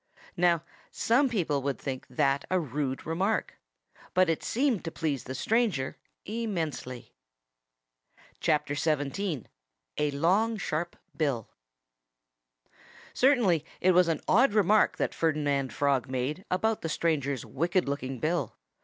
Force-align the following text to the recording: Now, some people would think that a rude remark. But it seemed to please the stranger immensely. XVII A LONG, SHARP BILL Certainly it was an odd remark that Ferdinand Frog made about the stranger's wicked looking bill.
Now, 0.35 0.63
some 0.89 1.29
people 1.29 1.61
would 1.61 1.77
think 1.77 2.07
that 2.07 2.43
a 2.49 2.59
rude 2.59 3.05
remark. 3.05 3.59
But 4.15 4.29
it 4.31 4.41
seemed 4.41 4.83
to 4.83 4.91
please 4.91 5.25
the 5.25 5.35
stranger 5.35 5.95
immensely. 6.25 7.13
XVII 8.43 9.45
A 9.99 10.09
LONG, 10.09 10.57
SHARP 10.57 10.95
BILL 11.15 11.49
Certainly 13.13 13.63
it 13.79 13.91
was 13.91 14.07
an 14.07 14.21
odd 14.27 14.53
remark 14.53 14.97
that 14.97 15.13
Ferdinand 15.13 15.71
Frog 15.71 16.09
made 16.09 16.45
about 16.49 16.81
the 16.81 16.89
stranger's 16.89 17.45
wicked 17.45 17.87
looking 17.87 18.17
bill. 18.17 18.55